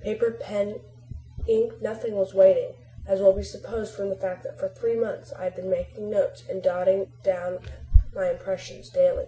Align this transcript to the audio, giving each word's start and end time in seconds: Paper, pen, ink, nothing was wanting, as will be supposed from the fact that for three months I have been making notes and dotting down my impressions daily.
Paper, 0.00 0.30
pen, 0.30 0.80
ink, 1.46 1.82
nothing 1.82 2.14
was 2.16 2.32
wanting, 2.32 2.72
as 3.06 3.20
will 3.20 3.34
be 3.34 3.42
supposed 3.42 3.92
from 3.92 4.08
the 4.08 4.16
fact 4.16 4.42
that 4.42 4.58
for 4.58 4.66
three 4.70 4.96
months 4.96 5.30
I 5.34 5.44
have 5.44 5.56
been 5.56 5.68
making 5.68 6.08
notes 6.08 6.42
and 6.48 6.62
dotting 6.62 7.12
down 7.22 7.58
my 8.14 8.30
impressions 8.30 8.88
daily. 8.88 9.26